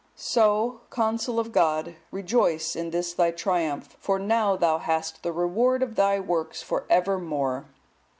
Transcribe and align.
So, 0.15 0.81
Consul 0.89 1.39
of 1.39 1.51
God, 1.51 1.95
rejoice 2.09 2.75
in 2.75 2.89
this 2.89 3.13
thy 3.13 3.29
triumph, 3.29 3.95
for 3.99 4.17
now 4.17 4.55
thou 4.55 4.79
hast 4.79 5.21
the 5.21 5.31
reward 5.31 5.83
of 5.83 5.93
thy 5.93 6.19
works 6.19 6.59
for 6.63 6.87
evermore. 6.89 7.67